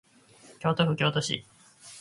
[0.59, 1.45] 京都府京都市